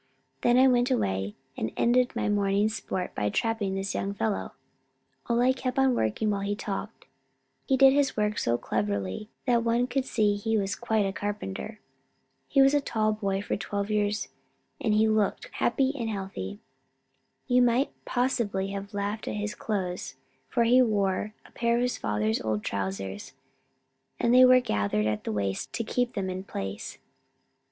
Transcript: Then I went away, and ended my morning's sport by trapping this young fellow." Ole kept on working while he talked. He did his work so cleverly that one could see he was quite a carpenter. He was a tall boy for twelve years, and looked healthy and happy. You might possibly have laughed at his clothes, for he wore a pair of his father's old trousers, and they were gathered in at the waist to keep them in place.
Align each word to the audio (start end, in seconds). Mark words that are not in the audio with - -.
Then 0.41 0.57
I 0.57 0.67
went 0.67 0.89
away, 0.89 1.35
and 1.55 1.71
ended 1.77 2.15
my 2.15 2.27
morning's 2.27 2.73
sport 2.73 3.13
by 3.13 3.29
trapping 3.29 3.75
this 3.75 3.93
young 3.93 4.15
fellow." 4.15 4.53
Ole 5.29 5.53
kept 5.53 5.77
on 5.77 5.93
working 5.93 6.31
while 6.31 6.41
he 6.41 6.55
talked. 6.55 7.05
He 7.67 7.77
did 7.77 7.93
his 7.93 8.17
work 8.17 8.39
so 8.39 8.57
cleverly 8.57 9.29
that 9.45 9.63
one 9.63 9.85
could 9.85 10.05
see 10.05 10.35
he 10.37 10.57
was 10.57 10.73
quite 10.73 11.05
a 11.05 11.13
carpenter. 11.13 11.79
He 12.47 12.63
was 12.63 12.73
a 12.73 12.81
tall 12.81 13.13
boy 13.13 13.43
for 13.43 13.55
twelve 13.55 13.91
years, 13.91 14.29
and 14.79 14.95
looked 15.15 15.51
healthy 15.53 15.93
and 15.95 16.09
happy. 16.09 16.61
You 17.45 17.61
might 17.61 17.91
possibly 18.03 18.69
have 18.69 18.95
laughed 18.95 19.27
at 19.27 19.35
his 19.35 19.53
clothes, 19.53 20.15
for 20.49 20.63
he 20.63 20.81
wore 20.81 21.35
a 21.45 21.51
pair 21.51 21.75
of 21.75 21.83
his 21.83 21.99
father's 21.99 22.41
old 22.41 22.63
trousers, 22.63 23.33
and 24.19 24.33
they 24.33 24.45
were 24.45 24.61
gathered 24.61 25.05
in 25.05 25.13
at 25.13 25.25
the 25.25 25.31
waist 25.31 25.71
to 25.73 25.83
keep 25.83 26.13
them 26.15 26.27
in 26.27 26.43
place. 26.43 26.97